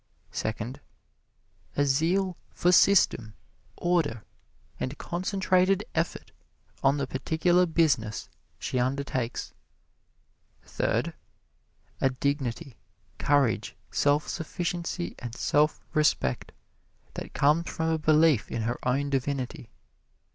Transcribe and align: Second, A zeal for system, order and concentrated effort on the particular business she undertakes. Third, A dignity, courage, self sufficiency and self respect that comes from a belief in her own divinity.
Second, 0.31 0.79
A 1.77 1.85
zeal 1.85 2.35
for 2.49 2.71
system, 2.71 3.35
order 3.77 4.23
and 4.79 4.97
concentrated 4.97 5.83
effort 5.93 6.31
on 6.81 6.97
the 6.97 7.05
particular 7.05 7.67
business 7.67 8.27
she 8.57 8.79
undertakes. 8.79 9.53
Third, 10.63 11.13
A 12.01 12.09
dignity, 12.09 12.77
courage, 13.19 13.75
self 13.91 14.27
sufficiency 14.27 15.13
and 15.19 15.35
self 15.35 15.79
respect 15.93 16.51
that 17.13 17.35
comes 17.35 17.69
from 17.69 17.89
a 17.89 17.99
belief 17.99 18.49
in 18.49 18.63
her 18.63 18.79
own 18.83 19.11
divinity. 19.11 19.69